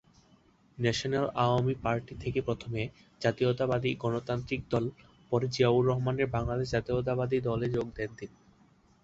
National 0.77 1.25
Awami 1.37 1.73
Party 1.83 2.13
থেকে 2.23 2.39
প্রথমে 2.41 2.81
জাতীয়তাবাদী 3.21 3.91
গণতান্ত্রিক 3.95 4.61
দল 4.69 4.85
পরে 5.31 5.47
জিয়াউর 5.47 5.87
রহমানের 5.87 6.27
বাংলাদেশ 6.27 6.67
জাতীয়তাবাদী 6.71 7.37
দলে 7.41 7.67
যোগ 7.69 7.87
দেন 7.95 8.09
তিনি। 8.19 8.35